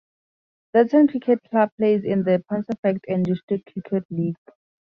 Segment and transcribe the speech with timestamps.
[0.73, 4.35] Darton cricket club plays in the Pontefract and District Cricket League.